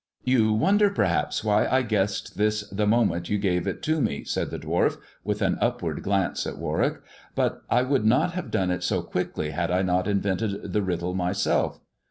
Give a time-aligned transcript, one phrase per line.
[0.23, 4.49] You wonder, perhaps, why I guessed this the moment you gave it to me," said
[4.49, 7.01] the dwarf, with an upward glance at Warwick;"
[7.35, 11.13] but I would not have done it so quickly had I not invented the riddle
[11.13, 11.79] myself."